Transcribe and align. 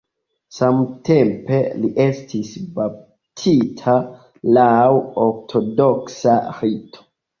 Samtempe 0.59 1.59
li 1.81 1.91
estis 2.05 2.49
baptita 2.79 3.95
laŭ 4.59 4.73
ortodoksa 5.27 6.35
rito. 6.63 7.07